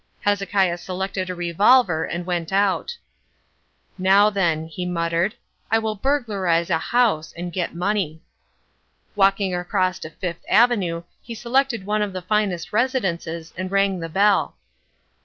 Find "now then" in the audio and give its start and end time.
3.99-4.65